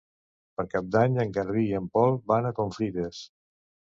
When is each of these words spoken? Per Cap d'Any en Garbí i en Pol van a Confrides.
Per 0.59 0.63
Cap 0.69 0.85
d'Any 0.95 1.19
en 1.23 1.33
Garbí 1.35 1.65
i 1.65 1.75
en 1.79 1.89
Pol 1.97 2.17
van 2.31 2.47
a 2.51 2.53
Confrides. 2.61 3.21